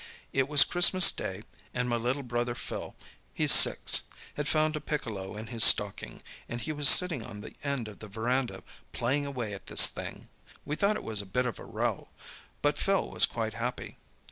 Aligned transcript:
It 0.33 0.47
was 0.47 0.63
Christmas 0.63 1.11
day, 1.11 1.43
and 1.75 1.87
my 1.87 1.95
little 1.95 2.23
brother 2.23 2.55
Phil—he's 2.55 3.51
six—had 3.51 4.47
found 4.47 4.75
a 4.75 4.81
piccolo 4.81 5.37
in 5.37 5.45
his 5.53 5.63
stocking, 5.63 6.23
and 6.49 6.59
he 6.59 6.71
was 6.71 6.89
sitting 6.89 7.23
on 7.23 7.41
the 7.41 7.53
end 7.63 7.87
of 7.87 7.99
the 7.99 8.07
verandah 8.07 8.63
playing 8.93 9.27
away 9.27 9.53
at 9.53 9.67
this 9.67 9.89
thing. 9.89 10.27
We 10.65 10.75
thought 10.75 10.95
it 10.95 11.03
was 11.03 11.21
a 11.21 11.27
bit 11.27 11.45
of 11.45 11.59
a 11.59 11.65
row, 11.65 12.09
but 12.63 12.79
Phil 12.79 13.11
was 13.11 13.27
quite 13.27 13.53
happy. 13.53 13.99